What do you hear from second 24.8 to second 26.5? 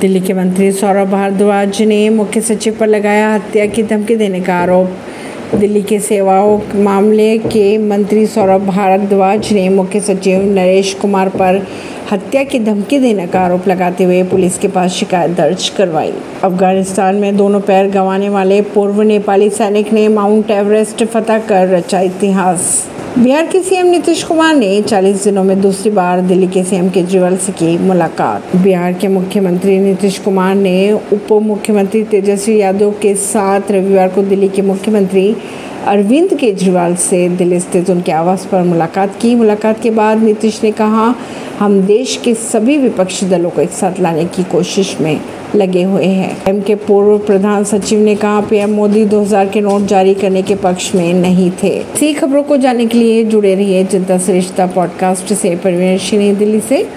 40 दिनों में दूसरी बार दिल्ली